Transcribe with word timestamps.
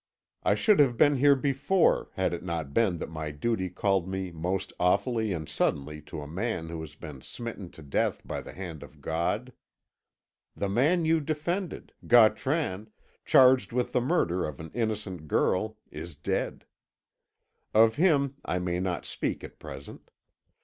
I 0.41 0.55
should 0.55 0.79
have 0.79 0.97
been 0.97 1.17
here 1.17 1.35
before 1.35 2.09
had 2.15 2.33
it 2.33 2.41
not 2.41 2.73
been 2.73 2.97
that 2.97 3.11
my 3.11 3.29
duty 3.29 3.69
called 3.69 4.07
me 4.09 4.31
most 4.31 4.73
awfully 4.79 5.31
and 5.31 5.47
suddenly 5.47 6.01
to 6.09 6.21
a 6.23 6.27
man 6.27 6.69
who 6.69 6.81
has 6.81 6.95
been 6.95 7.21
smitten 7.21 7.69
to 7.69 7.83
death 7.83 8.19
by 8.25 8.41
the 8.41 8.51
hand 8.51 8.81
of 8.81 8.99
God. 8.99 9.53
The 10.55 10.69
man 10.69 11.05
you 11.05 11.19
defended 11.19 11.93
Gautran, 12.07 12.89
charged 13.25 13.73
with 13.73 13.91
the 13.91 14.01
murder 14.01 14.43
of 14.43 14.59
an 14.59 14.71
innocent 14.73 15.27
girl 15.27 15.77
is 15.91 16.15
dead. 16.15 16.65
Of 17.71 17.97
him 17.97 18.37
I 18.43 18.57
may 18.57 18.79
not 18.79 19.05
speak 19.05 19.43
at 19.43 19.59
present. 19.59 20.09